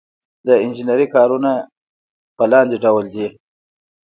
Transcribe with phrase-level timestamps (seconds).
[0.47, 1.51] د انجنیری کارونه
[2.37, 3.27] په لاندې ډول دي.